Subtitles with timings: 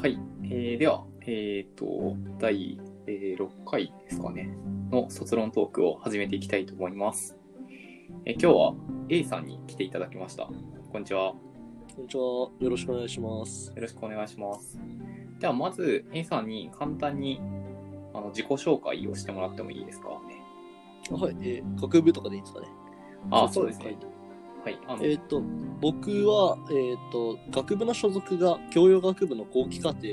[0.00, 0.18] はい。
[0.44, 4.50] えーでは、えっ、と、第、えー6回ですかね、
[4.90, 7.36] の卒論トークを始めていきたいと思います。
[8.24, 8.74] えー今日は
[9.10, 10.48] A さんに来ていただきました。
[10.90, 11.24] こんにちは。
[11.24, 11.36] よ
[11.94, 12.22] こんにちは。
[12.22, 13.74] よろしくお願いします。
[13.76, 14.80] ろしくお願いします。
[15.38, 17.38] では、まず A さんに簡単に
[18.14, 20.42] あの自己紹介をしてもらってもいいですかね。
[21.10, 22.68] あはい、えー学部とかでいいですかね。
[23.30, 23.98] あ、そうですね。
[24.64, 24.78] はい。
[25.02, 25.42] えっ、と、
[25.80, 30.08] 僕は、えっ、と、学部の所属が教養学部の後期課程、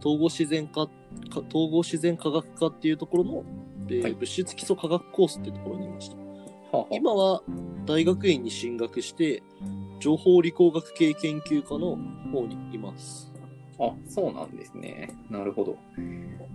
[0.00, 3.44] 統合自然科、か統合自然科学科っていうところの、
[3.88, 6.16] えーはい物質基礎科学コースっていうところにいました。
[6.16, 6.22] は
[6.72, 7.42] あはあ今は
[7.86, 9.42] 大学院に進学して、
[9.98, 11.96] 情報理工学系研究科の
[12.32, 13.32] 方にいます。
[13.80, 15.10] あ、そうなんですね。
[15.30, 15.78] なるほど。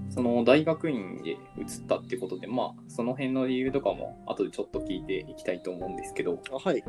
[0.10, 6.84] その大学院で移ったってことで、まあ、その辺の理由とかも後でちょっと聞いていきたいと思うんですけど、あ、はい。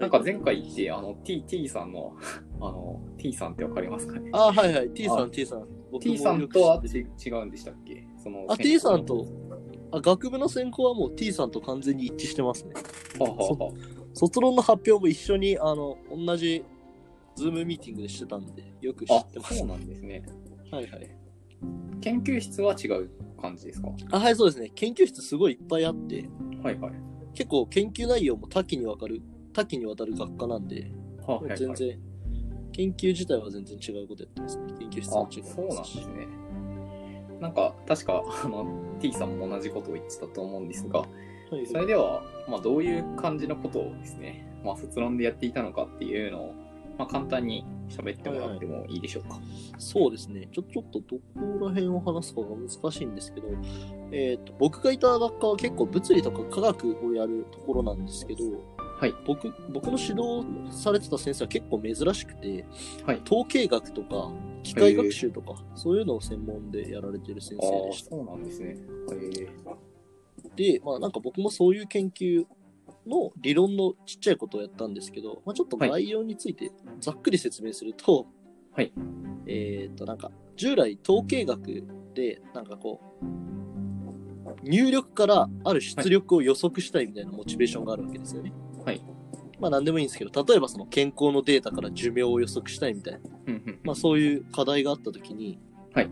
[0.00, 2.16] なんか前回言って、あの、T、T さんの、
[2.60, 4.30] あの、T さんってわかりますかね？
[4.32, 4.90] あ、はいはい。
[4.90, 5.66] T さあん、T さん。
[5.92, 8.06] 僕 ?T もさんとは違うんでしたっけ？
[8.16, 9.26] そのあ、T さんと、
[9.92, 12.72] あ、学部の専攻はもう T さんと完全に一致してますね。
[13.18, 13.72] はあ、はあは
[14.14, 16.64] 卒論の発表も一緒に、あの、同じ、
[17.36, 19.54] ズームミーティングでしてたんで、よく知あ、ってます。
[19.54, 20.22] あそうなんですね。
[20.70, 21.16] はいはい。
[22.00, 23.92] 研究室は違う感じですか？
[24.12, 24.70] あ、はい、そうですね。
[24.74, 26.28] 研究室すごいいっぱいあって、
[26.62, 26.92] はいはい。
[27.34, 29.20] 結構研究内容も多岐にわかる、
[29.52, 30.90] 多岐にわたる学科なんで、
[31.26, 31.58] はいはい。
[31.58, 31.98] 全然、
[32.72, 34.74] 研究自体は全然違うことやってますね。
[34.78, 35.54] 研究室あも違いますし。
[35.54, 36.28] そうなんですね。
[37.40, 38.66] なんか、確か、あの、
[39.00, 41.08] T さんも同じことを言ってたと思うんですが、はい
[41.66, 46.54] それでは、まあ、どういう感じのことをですね、まあ、卒論でやっていたのかっていうのを、
[46.96, 49.40] まあ、簡単に喋ってもらってもいいでしょうか。
[49.78, 50.48] そうですね。
[50.52, 53.48] ちょちょっとどこら辺を話すかが難しいんですけど、
[54.12, 58.44] えっ、と、僕がいた学科は結構物理とか科学をやるところなんですけど、
[59.00, 59.14] はい。
[59.24, 62.66] 僕、僕の指導されてた先生は結構珍しくて、
[63.06, 63.22] はい。
[63.24, 64.30] 統計学とか、
[64.62, 68.10] 機械学習とか、そういうのを専門でやられてる先生でし、た。
[68.10, 68.76] そうなんですね。
[70.54, 72.44] で、まあなんか僕もそういう研究
[73.06, 76.70] の理論のちっちゃいことをやったんですけど、まあちょっと概要について
[77.00, 78.26] ざっくり説明すると、
[78.72, 78.92] はい。
[79.46, 83.40] えっ、となんか従来統計学でなんかこう
[84.62, 88.50] 入力からある出力を予測したいみたいなモチベーションがあるわけですよね。
[88.50, 88.69] はい。
[89.60, 93.80] まあ何でもいいんですけど、例えばその健康のデータから寿命を予測したいみたいな、うんうん。
[93.84, 95.58] まあそういう課題があったときに、
[95.94, 96.08] はい。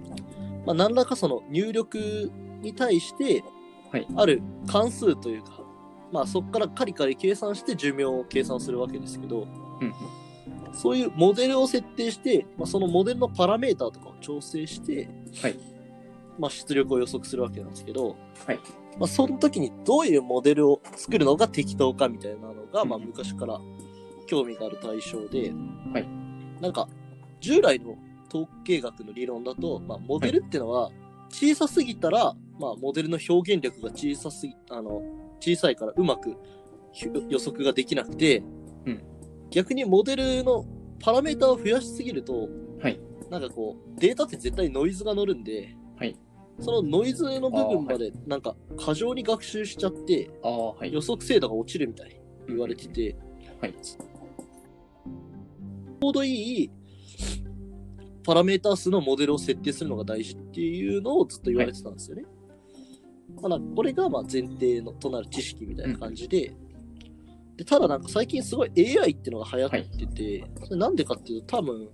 [0.66, 2.30] まあ何らかその入力
[2.60, 3.42] に対して、
[3.90, 4.06] はい。
[4.16, 5.62] ある関数というか、
[6.12, 9.46] まあそこからカリカリ計算して寿命を計算するわけですけど、
[9.80, 9.86] うん
[10.68, 10.74] うん。
[10.74, 15.08] そういうモデルを設定して、まあ、そのモデルのパラメーターとかを調整して、
[15.40, 15.58] はい。
[16.38, 18.16] まあ出力を予測するわけなんですけど、
[18.46, 18.58] はい。
[18.98, 23.60] まあその時にどういうモデルを作るのが適当かみたいなのが、まあうん昔から
[24.26, 25.52] 興味がある対象で、
[25.92, 26.08] はい。
[26.60, 26.88] なんか
[27.40, 27.96] 従来の
[28.28, 30.90] 統計学の理論だと、まあモデルってのは
[31.30, 35.02] 小さすぎたら、まあモデルの表現力が小さすぎ、あの、
[35.40, 36.36] 小さいからうまく
[36.92, 38.42] ひ予測ができなくて、
[38.86, 39.02] うん
[39.50, 40.66] 逆にモデルの
[41.00, 42.48] パラメータを増やしすぎると、
[42.82, 43.00] はい。
[43.30, 45.77] なんかこう、データって絶対ノイズが乗るんで、はい。
[46.60, 50.92] そのノイズの部分までなんか過剰に学習しちゃって、はい。
[50.92, 52.16] 予測精度が落ちるみたいに
[52.48, 53.16] 言われてて、
[53.60, 53.74] はい。
[53.80, 56.70] ちょうどいい
[58.24, 62.24] パラメータ数のモデルを設定するのが大事っていうのをずっと言われてたんですよね。
[63.40, 66.54] まあ、これがまあ前提のとなる知識みたいな感じで、
[67.56, 71.88] でただなんか最近すごい AI っていうのが流行ってて、それなんでかっていうと多分、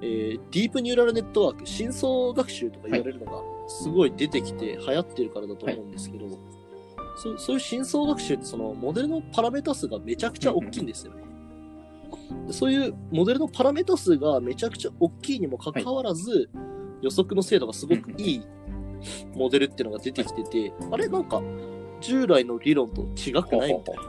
[0.00, 6.26] えーディープニューラルネットワーク、深層学習とか言われるのがすごい出てきて流行ってるからだと思うんですけど、
[7.16, 11.22] そうそういう深層学習ってそのモデルのパラメータ数がめちゃくちゃ大きいんですよね。
[12.46, 16.48] でそういうモデルのパラメータ数がめちゃくちゃ大きいにもかかわらず、
[17.02, 18.42] 予測の精度がすごくいい
[19.34, 21.42] モデルっていうのが出てきてて、あれなんか
[22.00, 24.02] 従来の理論と違くないみたいな。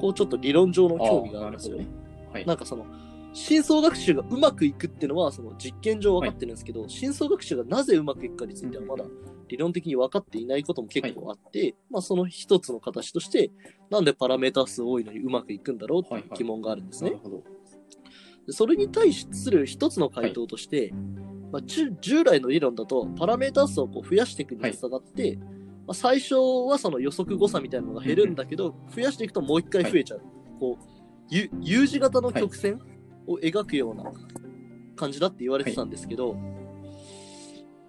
[0.00, 1.86] こうちょっと理論上の興味があるんですよね。
[2.32, 2.46] はい。
[2.46, 2.86] なんかその、
[3.32, 9.04] 深層学習がうまくいくっていうのは、その実験上分かってるんですけど、深層学習がなぜうまくいくかについてはまだ
[9.48, 13.50] 理論的に分かっていないことも結構あって、まあその一つの形として、
[13.90, 17.10] なんでパラメータ数多いのにうまくいくんだろうっていう疑問があるんですね。
[17.10, 17.44] なるほど。
[18.46, 20.92] でそれに対する一つの回答として、
[21.52, 25.36] まあ、従従来の理論だと、パラメータ数をこう増やしていくに従って、
[25.86, 26.34] まあ、最初
[26.68, 30.22] はその予測誤差みたいなのが減るんだけど、増やしていくともう一回増えちゃう。
[30.58, 30.84] こう、
[31.30, 32.80] U, U 字型の曲線
[33.32, 34.04] を描くような
[34.96, 36.36] 感じだって言われてたんですけど、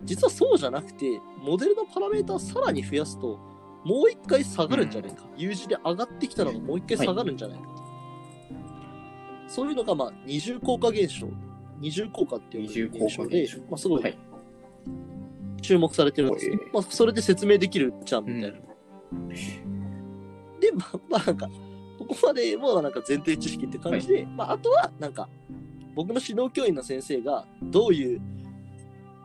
[0.03, 3.39] 実はそうじゃなくて、モデルのパラメータをさらに増やすと、
[3.83, 5.23] もう一回下がるんじゃないか。
[5.37, 7.71] U 字で上がってきたのがもう一回下がるんじゃないかと。
[9.47, 11.27] そういうのが、まあ、二重効果現象
[11.79, 14.15] 二重効果っていう現象でまあ、すごはいい
[15.61, 16.55] 注目されてるんですね。
[16.55, 18.57] へえまあ、それで説明できるじゃん、みたいな。
[20.59, 21.49] で、まあ、まあ、なんか、
[22.01, 25.29] ここまでもなんか前提知識って感じで、まあ、あとは、なんか、
[25.95, 28.21] 僕の指導教員の先生が、どういう、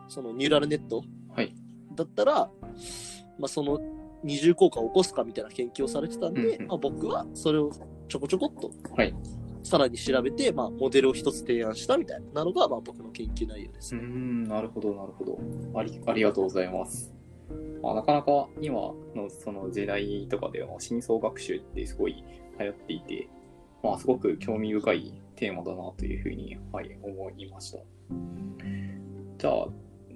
[0.07, 1.03] そのニューラルネット
[1.35, 1.53] はい。
[1.95, 2.33] だったら、
[3.39, 3.79] まあ、その
[4.23, 7.71] 二重効果を起こすかみたいな研究をされてたんで、うんうんまあ、僕はそれを
[8.07, 9.13] ちょこちょこっとはい。
[9.63, 14.01] さらに調べて、まあ、モデルを一つ提案したみたいなのが、まあ、僕の研究内容ですね。
[14.01, 15.39] ん、なるほど、なるほど。
[15.77, 17.13] ありありがとうございます。
[17.81, 18.75] まあ、なかなか今
[19.15, 22.23] のその時代とかでは深層学習ってすごい
[22.59, 23.27] 流行っていて、
[23.83, 27.79] まあ、すごく興味深いテーマだなというふうに、はい、思いました。
[29.37, 29.67] じゃあ、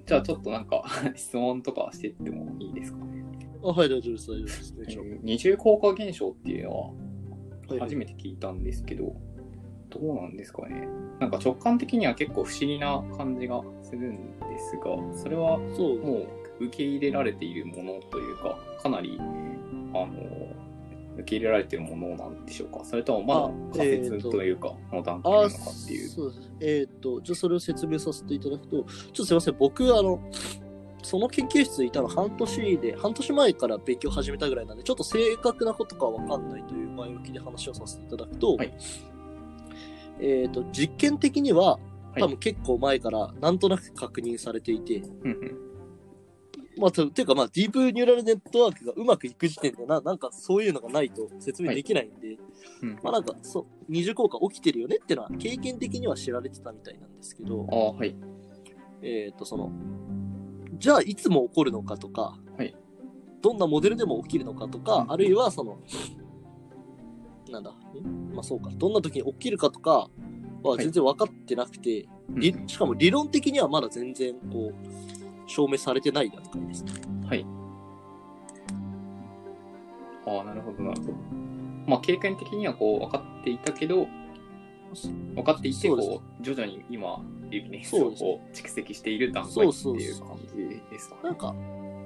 [0.06, 0.84] じゃあちょっとなんか
[1.14, 3.24] 質問とかしてってもいいですかね？
[3.62, 5.18] あはい、大丈夫です、大丈夫です。
[5.22, 6.86] 二重効果現象っていうのは
[7.68, 9.14] はい初めて聞いたんですけど、
[9.90, 10.88] どうなんですかね？
[11.20, 15.64] なんか直感的には結構不思議な感じがするんですが、それはも
[16.60, 20.08] う受け入れられているものというか、かなり、あの、
[21.14, 22.84] 受け入れられているものなんでしょうか？
[22.84, 26.08] それともまだあ仮説というか、の段階なあのかっていう。
[26.08, 26.50] そうです。
[26.60, 30.20] えーっと、じゃあそれを説明させていただくと、ちょっとすいません、僕、あの、
[31.02, 38.72] その研究室にいたの半年で、半年前から勉強始めたぐらいなんで、ちょっと正確なことかわかんないという前置きで話をさせていただくと、はい。
[40.20, 41.78] えーっと、実験的には、
[42.16, 42.20] い。
[42.20, 45.02] 多分結構前からなんとなく確認されていて、
[46.78, 52.38] まあ、てていうか、まあ、ディープニューラルネットワークがうまくいく時点でな、なんかそういうのがないと説明できないんで、
[52.82, 52.98] うん。
[53.02, 58.14] まあなんか、そう、二重効果起きてるよねっていうのは経験的には知られてたみたいなんですけど、ああ、はい。
[59.02, 59.70] えっ、と、その、
[60.78, 62.74] じゃあいつも起こるのかとか、はい。
[63.42, 65.12] どんなモデルでも起きるのかとか、うん。
[65.12, 65.78] あるいはその、
[67.50, 70.08] なんだ、んまあそうか、どんな時に起きるかとか
[70.62, 72.68] は全然分かってなくて、理うん。
[72.68, 75.21] しかも理論的にはまだ全然こう、
[75.52, 76.92] 証明されてない段階ですね。
[77.28, 77.46] はい。
[80.26, 81.14] ああ、なるほど、なるほど。
[81.86, 84.06] まあ、経験的にはこう分かっていたけど、
[85.34, 91.22] 分かっていて、こう、徐々に今、エビデンスをこう蓄積している段階っていう感じですかね。
[91.24, 91.54] なんか、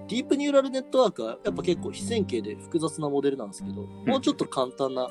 [0.09, 5.09] ディープニューラルネットワークはやっぱ結構非線形で複雑なモデルなんですけど、もうちょっと簡単な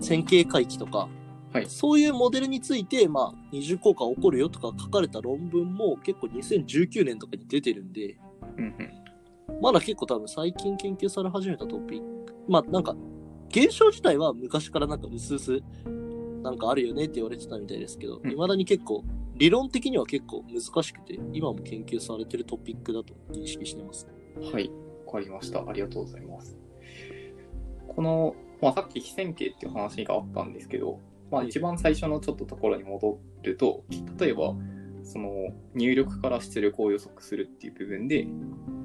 [0.00, 1.08] 線形回帰とか、
[1.56, 1.66] はい。
[1.70, 8.18] そういうモデルについて、まあ、二重効果起こるよとか書かれた論文も結構2019年とかに出てるんで、
[8.58, 8.64] うん
[9.48, 9.60] うん。
[9.62, 12.34] まだ結構多分最近研究され始めたトピック。
[12.46, 12.94] まあなんか、
[13.48, 19.02] 現象自体は昔からなんか薄々なんかあるよねって言われてたみたいですけど、うん未だに結構、
[19.36, 24.06] 理論的には結構難しくて、今も研究されてるトピックだと認識してます。
[24.52, 24.70] はい。
[25.06, 25.64] わかりました。
[25.66, 26.54] ありがとうございます。
[27.88, 31.00] この、まあ、さっき非線形っていう話があったんですけど、
[31.30, 33.84] まあ、一番最初のちょっとところに戻ると、
[34.18, 34.54] 例えば、
[35.02, 38.26] その入力から出力を予測するっていう部分で、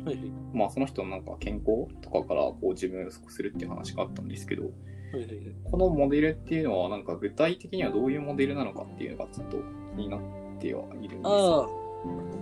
[0.06, 0.32] はいはい。
[0.54, 5.56] まあ、その人のなんか健康とかからこう自分を予測するっていう話があったんですけど、はいはいはい。
[5.64, 9.58] このモデルっていうのはなんか具体的にはどういうモデルなのかっていうのがちょっと
[9.96, 10.22] 気になっ
[10.60, 11.68] てはいるんですあ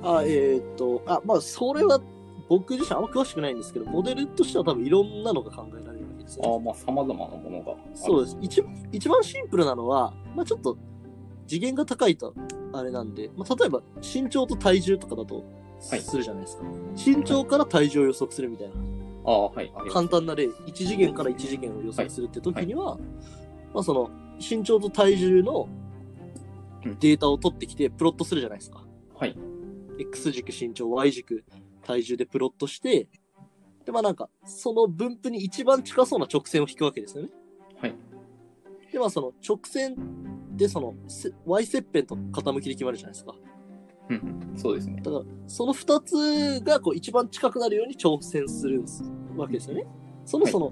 [0.04, 2.02] あ、あえーっと、あ、まあ、それは
[2.50, 5.99] 僕自身あんま詳しくないんですけど、モデルとしては多分いろんなのが考えられる
[6.30, 6.48] ですね。
[6.48, 7.76] ああ、まあ、様々なものが。
[7.94, 8.38] そうです。
[8.42, 10.78] 一一番シンプルなのは、まあちょっと
[11.48, 12.33] 次元が高いと
[12.74, 15.44] あれなんで、まあ例えば身長と体重とかだと
[15.90, 16.64] はいするじゃないですか。
[16.95, 18.74] 身長から体重を予測するみたいな、
[19.26, 19.71] ああ、はい。
[19.90, 22.98] 簡単な例、1次元から1次元を予測するって時には、
[23.74, 24.09] まあその
[24.40, 25.68] 身長と体重の
[26.86, 28.86] うんデータを取ってきてプロットするじゃないですか。
[29.16, 29.36] はい。
[30.00, 31.44] X 軸身長、Y 軸
[31.83, 33.07] 体重でプロットして、
[33.90, 37.30] で、まあなんか、その分布に一番近そうな直線を引くわけですよね。
[37.81, 37.96] はい。
[38.92, 39.96] で、まあその直線
[40.56, 43.34] でそのせ Y 切片と傾きで決まるじゃないですか。
[44.10, 44.16] うん
[44.52, 44.58] うん。
[44.60, 45.02] そうですね。
[45.02, 48.84] だから、その二つがこう一番近くなるように挑戦する
[49.36, 49.88] わけですよね。
[50.24, 50.72] そのはいその、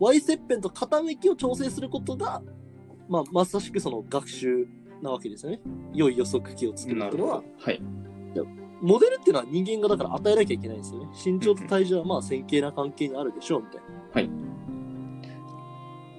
[0.00, 2.42] Y 切片と傾きを調整することが、
[3.08, 4.66] まあ、まさしくその学習
[5.00, 5.60] なわけですよね。
[5.94, 7.42] 良い予測器を作るっていうのは。
[7.60, 7.80] はい。
[8.80, 11.08] モデルっていうのは人間がだから与えなきゃいけないんですよね。
[11.24, 13.86] 身長と体重はまあ線形な関係にあるでしょう、みたいな。
[14.12, 14.30] はい。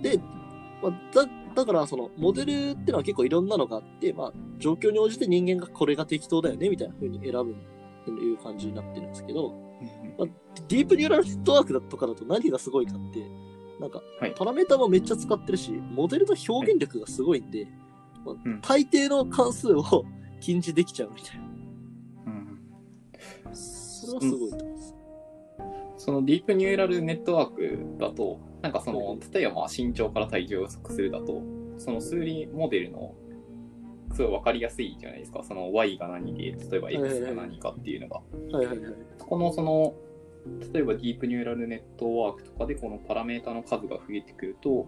[0.02, 0.18] で、
[0.82, 1.26] まあ、だ
[1.56, 9.54] だからそのモデルっていうのは結構いろんなのがあって、まあ状況に応じて人間がこれが適当だよね、みたいな風に選ぶっていう感じになってるんですけど、
[10.68, 13.26] ディープニューラルネットワークだとかだと何がすごいかって、
[13.80, 17.68] なんかはい、パラメータもめっちゃ使ってるし、モデルの表現力がすごいんで、
[18.26, 19.84] まあうん大抵の関数を
[20.40, 21.49] 禁じできちゃうみたいうんな。
[21.49, 21.49] そ
[24.12, 24.96] れはすごいと思います。
[25.98, 31.44] そのディープニューラルネットワークだと、なんかそのはい、例えばまあ身長から体重を予測するだと、
[31.78, 33.14] その数理モデルの、
[34.14, 35.44] すごい分かりやすいじゃないですか。
[35.44, 38.22] その y が何で、例えば x が何かっていうのが。
[38.58, 38.94] はいはいはい。
[39.20, 39.94] このその、
[40.74, 44.88] 例えばディープニューラルネットワークとかでこのパラメータの数が増えてくると、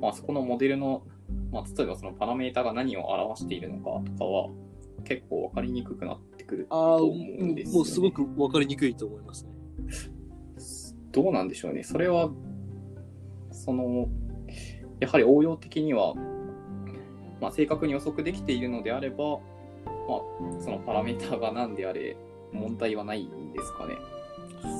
[0.00, 1.02] まあ、そこのモデルの、
[1.50, 4.48] まあ、例えばそのパラメータが何を表しているのかとかは
[5.04, 7.76] 結構分かりにくくなってくるああ、と思うんですよ、ね。
[7.76, 9.50] もうすごく分かりにくいと思いますね。
[11.12, 11.82] どうなんでしょうね。
[11.82, 12.30] それは、
[13.50, 14.08] その、
[15.00, 16.14] やはり応用的には、
[17.40, 19.38] まあ、正確に予測できているのであれば、
[20.08, 20.16] ま
[20.58, 22.16] あ、そのパラメータが何であれ
[22.52, 23.96] 問題はないんですかね。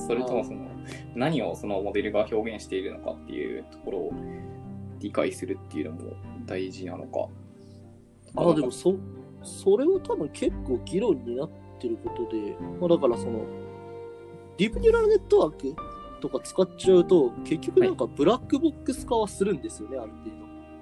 [0.07, 0.67] それともその
[1.15, 4.13] 何をそのモデルが表現しているのかっていうところを
[4.99, 6.13] 理解するっていうのも
[6.45, 7.27] 大事なのか。
[8.35, 8.95] ああ、でもそ、
[9.43, 13.45] それは多分結構議論になってることで、まあだからその、
[14.57, 15.75] ディープニューラルネットワーク
[16.19, 20.31] とか使っちゃうと、結局なんかブラックボックス化はするんですよね、ある程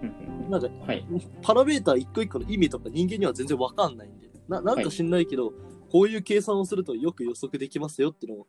[0.01, 0.50] うん度。
[0.50, 1.05] なんか、うんはい。
[1.41, 5.53] パラメータ一個一個の意味とか人間には全然わかんないんで、ななんか知んないけど、
[5.91, 8.47] こういう計算をするとよく予測できますよっていうのを、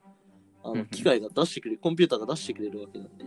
[0.65, 3.25] あの機械が出してくれる、コンピューターが出してくれるわけなんで、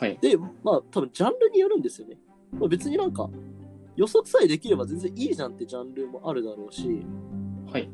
[0.00, 0.18] はい。
[0.20, 2.18] で、まあ多分ジャンルによるんですよね。
[2.52, 3.28] まあ、別になんか
[3.96, 7.04] 予測さえできれば全然いいじゃんってジャンルもあるだろうし、
[7.70, 7.88] はい。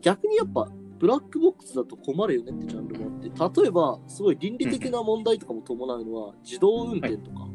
[0.00, 0.68] 逆にやっぱ
[0.98, 7.48] ブラックボックスだと困るよねってジャンルもあって、例えばすごい倫理的な問題とかも伴うのは自動運転とか、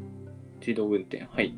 [0.59, 1.27] 自動運転。
[1.29, 1.53] はい。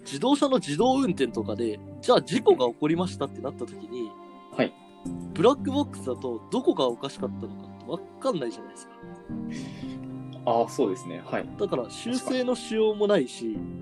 [0.00, 4.10] 自動車の自動運転とかで、じゃあ事故が起こりましたってなった時に、
[4.56, 4.74] はい。
[5.34, 8.92] ブラックボックスだとどこがおかしかったのかって分かんないじゃないですか。
[10.44, 11.22] ああ、そうですね。
[11.24, 11.48] はい。
[11.58, 13.56] だから修正のしようもないし、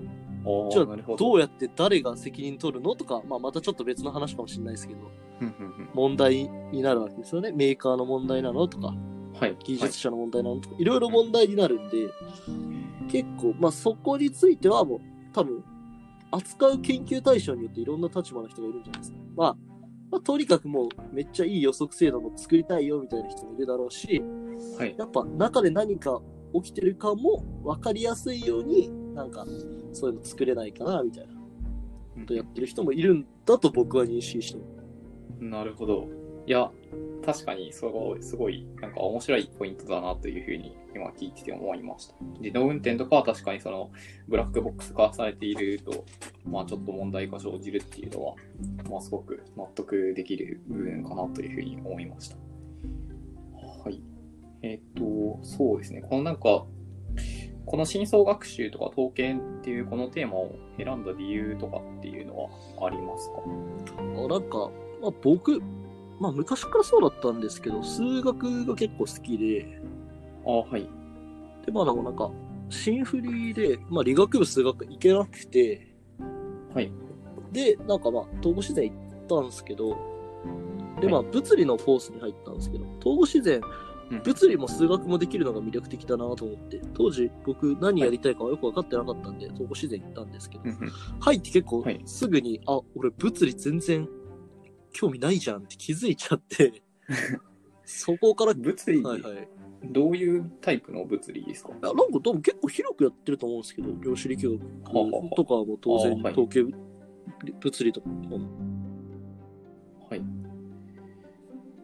[0.71, 1.15] じゃあど。
[1.15, 5.01] どうやって誰が責任取るのとか、まあ、またちょっと別の話かもしれないですけど、
[5.93, 7.51] 問題になるわけですよね。
[7.51, 9.57] メーカーの問題なのとか、うんはい。
[9.63, 12.09] 技術者の問題なのとか、いろいろ問題になるんで、
[13.09, 14.99] 結構、まあそこについてはもう
[15.33, 15.63] 多分、
[16.31, 19.17] 扱う研究対象によっていろんな立場の人がいるんじゃないですか。
[19.35, 19.55] まあ、
[20.11, 24.21] まあ、とにかくもうめっちゃいい予測精度も作りたいよみたいな人もいるだろうし、
[24.77, 24.95] はい。
[24.97, 26.21] やっぱ中で何か
[26.53, 29.45] 起きてるかも分かりやすいように、なんか
[29.93, 35.43] そういうの作れないかなみたいなことやってる人もいるんだと僕は認識してます。
[35.43, 36.07] なるほど。
[36.47, 36.71] いや、
[37.23, 42.15] 確かにすごい、すごい、なんか面白いポイントだなというふうに今聞いてて思いました。
[42.39, 43.91] 自動運転とかは確かにその
[44.27, 46.05] ブラックボックス化されていると、
[46.45, 48.35] まあちょっと問題が生じるっていうのは、
[48.89, 52.37] まあすごく納得できる部分かなというふうに思いました。
[53.83, 54.01] はい。
[54.63, 56.01] えっ、と、そうですね。
[56.01, 56.65] このなんか、
[57.71, 62.49] この深層学習とか統計っていうこのテーマを選んだ理由とかっていうのは
[62.85, 63.35] ありますか？
[63.97, 64.69] あなんか、
[65.01, 65.61] まあ、僕、
[66.19, 69.81] まあ昔からそうだったんですけど、数学が結構好きで、
[70.45, 70.81] あはい。
[71.65, 72.29] で、まあなんか、
[72.69, 75.95] 新フリーで、まあ理学部数学行けなくて、
[76.75, 76.91] はい。
[77.53, 79.95] で、なんかまあ、東郷自然行ったんですけど、
[80.99, 81.13] で、はい。
[81.13, 90.63] まあ、物理のコースに入ったんですけど、東郷自然、うん物理も数学もできるのが魅力的だなと思って、当時僕何やりたいかはよく分かってなかったんで、東郷自然行ったんですけど、
[91.19, 92.01] 入って結構はい。
[92.05, 94.07] すぐに、あ、俺物理全然
[94.91, 96.83] 興味ないじゃんって気づいちゃって、
[97.85, 99.47] そこから、物理、はいはい。
[99.83, 101.69] どういうタイプの物理ですか？
[101.71, 108.39] なんか多分結構広くやってると思うんですけど、量子力学はははとかも当然統計物理とかも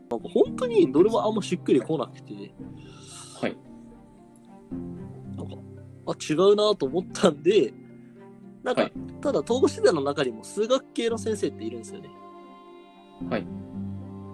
[0.10, 2.34] なんか本当にどれもあんましっくりこなくて、
[3.42, 3.58] はい。
[5.36, 5.56] なんか、
[6.08, 7.74] あ、違うなと思ったんで、
[8.64, 12.10] なんか、はいただ東郷自然の中にも数学系の先生っているんですよね。
[13.30, 13.48] はい。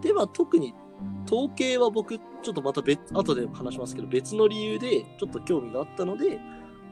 [0.01, 0.73] で、まあ特に
[1.25, 6.39] 統計は僕、ちょっとまた別、後で話しますけど、別の理由でちょっと興味があったので、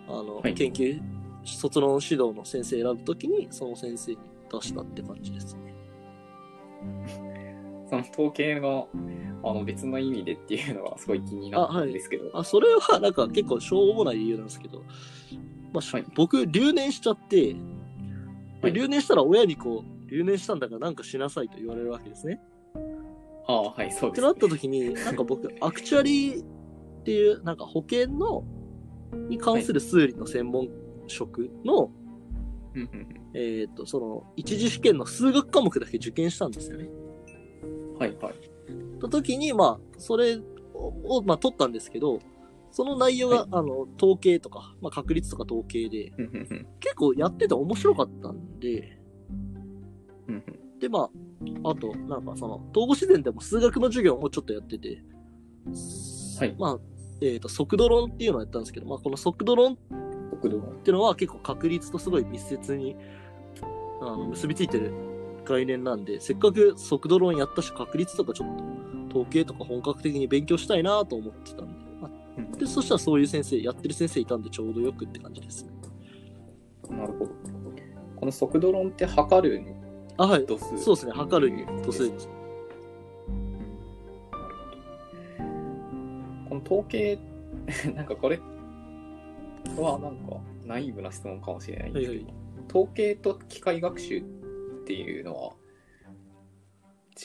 [0.08, 1.02] あの、はい研究、
[1.44, 4.18] 卒論指導の先生選ぶときに、その先生に
[4.52, 5.76] 出したって感じですね。
[7.92, 8.88] その統計の
[9.44, 12.32] あの別の意味でっていうのがすごい気になったんですけど。
[12.34, 14.84] あ、それはなんか結構しょうもない理由なんですけど、
[15.74, 17.60] まあしはい僕、留年しちゃって、で
[18.62, 22.40] はい留年したら親にこう、留年したんだからなんかしなさいと言われるわけですね。
[23.48, 28.46] ああ、はい、そうです、ってなった時に、なんか僕、アクチュアリーっていう、なんか保険の、
[29.28, 30.70] に関する数理の専門
[31.08, 31.92] 職の、
[32.74, 36.90] うんうんうんえっ、と、その、一次試験の数学科目だけ受験したんですよね。
[38.02, 38.34] はいはい。
[39.00, 40.38] た時に、まあ、それ
[40.74, 42.20] を、をまあ、取ったんですけど、
[42.72, 43.48] その内容が、はい。
[43.52, 46.12] あの、統計とか、まあ、確率とか統計で、
[46.80, 48.98] 結構やってて面白かったんで、
[50.80, 51.10] で、ま
[51.64, 55.04] あ、あと、なんかその、東郷自然でも数学の授業もちょっとやってて、
[56.40, 56.56] はい。
[56.58, 56.80] まあ、
[57.22, 59.78] えっ、と、速度論っていうのをやったんですけど、まあ、この速度論。
[60.42, 62.96] っていうのは結構確率とすごい密接に
[64.02, 64.92] あの結びついてる
[65.46, 68.58] 概念なんで、せっかく速度論やったし、確率とかちょっ
[69.10, 75.72] と統計とか本格的に勉強したいなと思ってたんで、まあうんでそしたらそういう先生、やってる先生いたんでちょうどよくって感じですね。
[76.90, 77.32] なるほど。
[78.16, 79.64] この速度論って測る
[80.18, 80.46] あ、はい。
[80.46, 82.30] 度数そうですね、測る度数です。
[86.50, 87.18] この統計、
[87.96, 88.40] なんかこれ
[89.78, 94.41] はなんかナイーブな質問かもしれないんですけど、はい統計と機械学習って
[94.94, 95.54] いうのは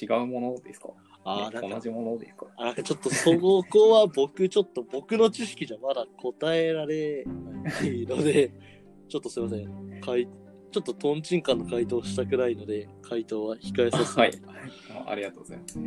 [0.00, 0.90] 違うものですか？
[1.28, 8.52] あーなんか同じものですかあなんかちょっとそこは僕、ちょっと僕の知識じゃまだ答えられないので、
[9.08, 10.00] ちょっとすいません。
[10.00, 10.28] かい
[10.70, 14.20] ちょっとトンチンカンの回答をしたくないので、回答は控えさせて。
[14.20, 14.32] はい
[15.06, 15.10] あ。
[15.10, 15.80] ありがとうございます。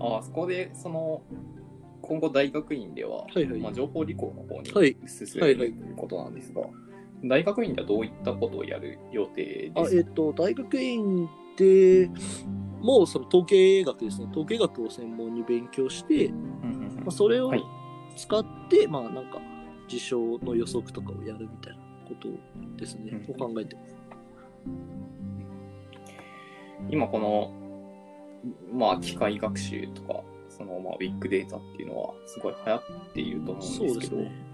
[0.00, 1.22] あそこで、その、
[2.02, 6.62] 今後大学院では、はいはいまあ、情報理工の方にはい進はいはいむということなんですが、
[7.24, 10.08] 大学院ではどういったことをやる予定あですか？
[10.08, 12.10] えっ、と、大学院で
[12.80, 14.28] もうその統計学ですね。
[14.30, 17.64] 統計学を専門に勉強して、うんうんうんまあ、それをはい
[18.16, 19.40] 使って、まあなんか、
[19.86, 22.28] 事象の予測とかをやるみたいなこと
[22.76, 23.12] ですね。
[23.12, 23.96] うんを考えてます。
[26.90, 27.52] 今この、
[28.72, 32.82] まあ、機械学習とか、その、まあ、ビッグデータっていうのは、すごい流行っ
[33.12, 34.47] ていると思うんそですけど、うですね。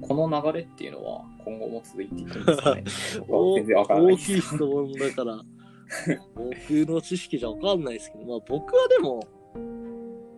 [0.00, 2.84] この流れっていうのは、今後も続いていくんですかね
[3.20, 4.40] 僕はお全然わからない大きい。
[4.40, 5.44] 質問だから、
[6.34, 9.20] 僕の知識じゃわかんないですけど、まあ僕はでも、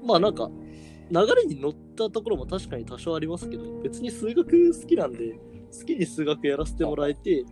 [0.03, 0.51] まあなんか、
[1.11, 5.39] 流れに乗ったところも確かに多少ありますけど、別に数学好きなんで、
[5.79, 7.45] 好きに数学やらせてもらえて、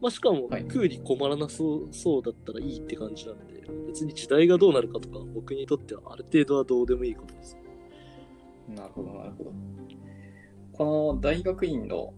[0.00, 7.58] まあしかもはい食うに困らなそうそうだったらいいって感じなんで、別に時代がどうなるかとか、僕にとってはある程度はどうでもいいことです。
[8.68, 9.52] なるほど、なるほど。
[10.76, 12.12] この大学院の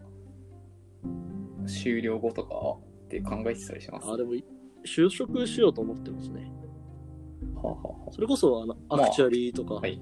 [1.67, 2.55] 修了後とか
[3.05, 4.11] って考えてたりします？
[4.11, 4.33] あ、でも、
[4.85, 6.51] 就職しようと思ってますね。
[7.55, 10.01] はあ、はあはそれこそ、あの、まあアクチュアリーとか、はい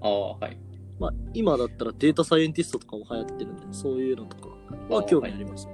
[0.00, 0.58] あ、ああ、はい。
[0.98, 4.48] まあ、今だったらデータサイエンティストとかも流行ってるんで、そういうのとか
[4.88, 5.68] は興味あります。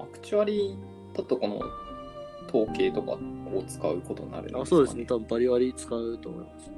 [0.00, 1.60] アクチュアリーだとこの
[2.48, 3.18] 統計とかを
[3.66, 6.70] 使うことになるんですか、あそうですね、多分バリバリ使うと思います。
[6.70, 6.77] な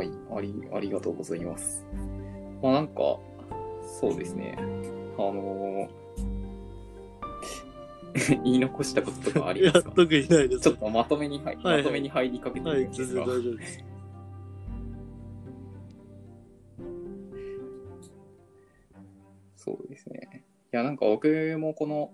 [0.00, 1.84] はい、あり、ありがとうございます。
[2.62, 3.18] まあなんか、
[4.00, 4.56] そうですね。
[4.58, 4.62] あ
[5.22, 6.00] のー
[8.42, 9.92] 言い残したこととかありますか？
[9.92, 10.60] 特にないです。
[10.62, 13.84] ちょっとまとめに入、はいはいまとめに入りかけてはい、るんですが、全然大丈夫です。
[19.56, 20.44] そうですね。
[20.72, 22.10] いや、なんか僕もこの、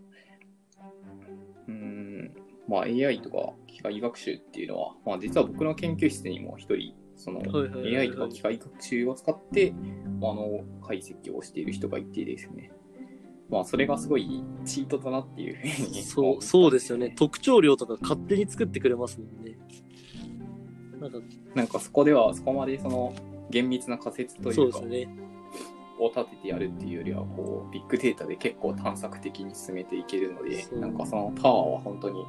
[1.69, 2.33] うーん、
[2.69, 9.75] まあ AI とか機械学習っていうのは、まあ実は僕の研究室にも一人、その AI とか機械学習を使って、
[10.21, 12.71] あの、解析をしている人がいてですね。
[13.49, 16.03] まあそれがすごいチートだなっていうふうに。
[16.03, 17.15] そう、そうですよね。。
[17.17, 19.59] 特徴量とか勝手に作ってくれますもんね。
[21.01, 21.19] なんか、
[21.55, 23.15] なんかそこでは、そこまでその
[23.51, 25.09] 厳密な仮説というかそうです、ね。
[25.99, 32.25] を立ててやるっていうよりは、こう、ビッグデータで結構探索的に進めていけるのでなんかそのパワーは本当に、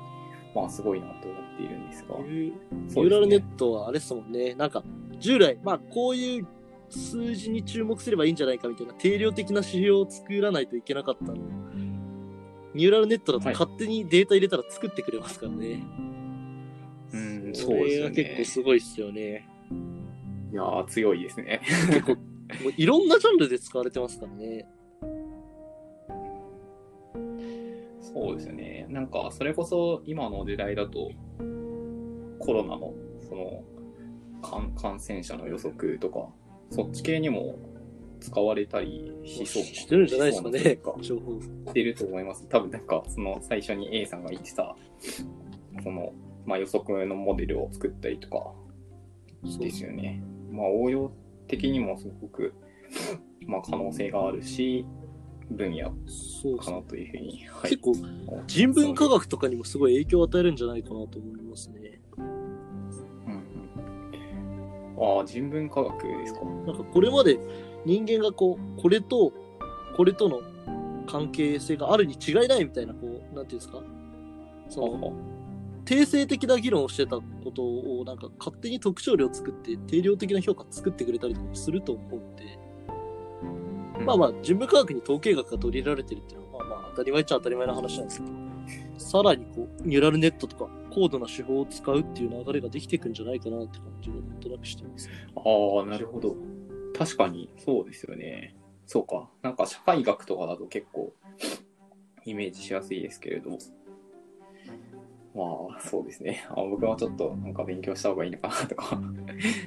[0.58, 2.17] まあすごいなと思っているんですが。
[2.17, 4.56] ニューラルネットはあれですもんね。
[4.56, 4.84] なんか、
[5.20, 6.48] 従来、まあ、こういう
[6.89, 11.36] 数字に注目すればいいんじゃないかみたいな定量的な指標を作らないといけなかったの。
[12.74, 15.84] ニューラルネットだとはい勝手にデータ入れたら作ってくれますからね。
[17.13, 18.46] うん、そそうですよれが結構ね。
[18.46, 19.48] すごいっすよね。
[20.52, 21.62] いやー、強いですね。
[21.88, 22.15] 結構、
[22.63, 24.67] もういろんなジャンルで使われてますからね。
[28.13, 28.86] そうですよね。
[28.89, 31.12] なんか、それこそ今の時代だと、
[32.39, 32.93] コロナの、
[33.28, 33.63] その、
[34.41, 36.30] 感感染者の予測とか、
[36.70, 37.58] そっち系にも
[38.20, 39.70] 使われたりしそうな。
[39.70, 40.80] してるんじゃないですかね。
[41.02, 41.39] 情報。
[41.41, 42.48] してると思います。
[42.48, 44.76] 多分なんか、その最初に A さんが言ってた、
[45.84, 46.13] その、
[46.46, 48.54] まあ予測のモデルを作ったりとか
[49.60, 50.22] ですよね。
[50.52, 51.12] まあ応用
[51.48, 52.54] 的にもすごく、
[53.46, 54.86] まあ可能性があるし、
[55.52, 57.46] 分野そうかなというふうに。
[57.48, 57.94] はい結構、
[58.48, 62.00] 人文科学とかにもすごい影響を与えるんじゃないかなと思いますね。
[62.18, 62.26] うん
[64.98, 66.42] うん、ああ、人文科学ですか。
[66.66, 67.40] なんかこれまで
[67.86, 69.32] 人間がこう、これと、
[69.96, 70.42] これとの
[71.08, 73.00] 関係性があるに違いないみたいな、こ
[73.32, 73.82] う、なんていうんですか
[74.70, 75.14] その、
[75.86, 82.18] 定性的な議論をしてたことを、なんか勝手に特徴量作って、定量的な評価作ってくれたりとかもすると思
[83.98, 88.32] うんで、まあまあ、人文科学に統計学が取り入れられてるっていうのは、まあまあ、当たり前っちゃ当たり前の話なんですけど、
[88.98, 95.10] さらにこう、ニューラルネットとか、高度な手法を使うっていう流れができていくんじゃないかなって感じがなんとなくしてます。
[95.36, 96.36] ああ、なるほど。
[96.98, 98.56] 確かに、そうですよね。
[98.88, 99.30] そうか。
[99.42, 101.14] なんか社会学とかだと結構
[102.26, 103.52] イメージしやすいですけれど。
[105.36, 106.48] まあ、そうですね。
[106.50, 109.00] あ僕はちょっとなんか勉強した方がいいのかなとか。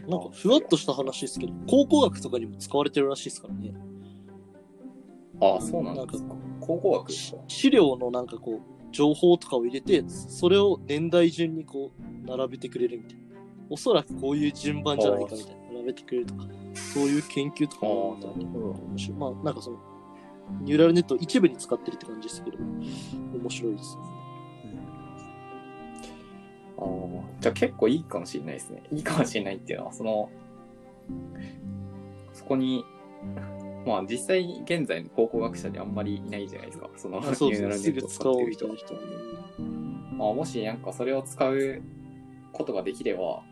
[0.09, 3.73] なんかふわっとした話ですけど、考古学とかにも使われてるらしいですからね。
[5.41, 6.35] ああ、そうなんですか。
[6.61, 13.21] 考古学し資料のなんかこう、情報とかを入れて、それを年代順にこう、並べてくれるみたいな。
[13.71, 15.61] おそらくこういう順番じゃないかみたいな。
[15.75, 19.19] 並べてくれるとか、そういう研究とかもあったんで、うん面白い。
[19.19, 19.79] まあ、なんかその、
[20.63, 24.03] ニューラルネット一部に使ってるって感じですけど、面白いですね。
[26.79, 26.87] ああ、
[27.41, 28.83] じゃあ結構いいかもしれないですね。
[28.91, 30.31] いいかもしれないっていうのは、その、
[32.33, 32.85] そこに、
[33.87, 36.91] まあ実際現在の考古学者にあんまりいないじゃないですか。
[36.97, 37.75] その、あそうニューラ。
[37.75, 39.03] ルネットを使ってる人はみたいな。
[39.03, 39.61] 人はね。
[40.17, 41.83] まあもしなんかそれを使う
[42.53, 43.43] ことができれば、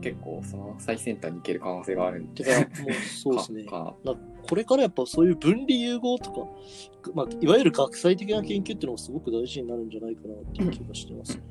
[0.00, 2.44] 結構その最先端に行ける可能性があるんで。
[2.44, 3.64] てか、もうそうですね。
[3.70, 4.14] かな
[4.48, 11.42] これからやっぱそういう分離融合とか、まあ、いわゆる学際的な研究っていうのもすごく大事になるんじゃないかなっていう気がしてますね。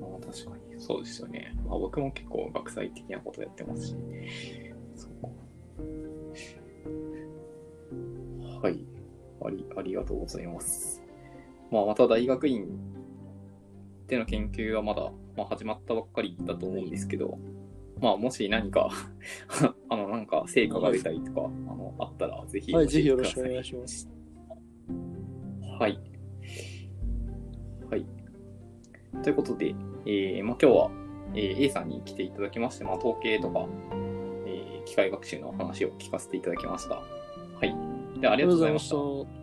[0.00, 0.80] まあ確かに。
[0.80, 1.54] そうですよね。
[1.66, 3.96] まあ僕も結構学際的なことやってますし。
[4.94, 5.10] そう
[8.62, 8.78] はい。
[9.44, 11.02] あり、ありがとうございます。
[11.72, 12.68] まあまた大学院
[14.06, 17.38] での研究はまだ、まあ、始まったばっかりだと思うんですけど、
[18.00, 18.90] まあもし何か、
[19.90, 23.24] あのなんか成果が出たりとか、あの、あったらぜひ教はい、ぜひよろ。
[23.24, 24.08] しくお願いします。
[25.78, 25.98] はい。
[27.90, 28.06] はい。
[29.22, 29.74] ということで、
[30.06, 30.90] えーまあ、今日は、
[31.34, 33.66] えー A さんに来ていただきまして、まあ、統計とか、
[34.46, 37.21] えー機械学習の話を聞かせていただきました。
[38.22, 38.88] では、ありがとうございまし。
[38.88, 39.41] た。